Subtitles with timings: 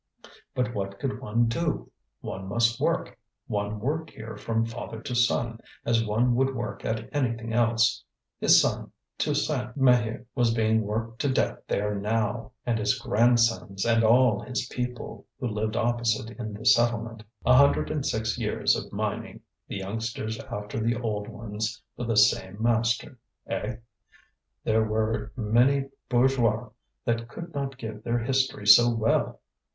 [0.55, 1.91] But what could one do?
[2.21, 7.07] One must work; one worked here from father to son, as one would work at
[7.15, 8.03] anything else.
[8.39, 14.03] His son, Toussaint Maheu, was being worked to death there now, and his grandsons, and
[14.03, 17.21] all his people, who lived opposite in the settlement.
[17.45, 22.17] A hundred and six years of mining, the youngsters after the old ones, for the
[22.17, 23.19] same master.
[23.45, 23.75] Eh?
[24.63, 26.69] there were many bourgeois
[27.05, 29.39] that could not give their history so well!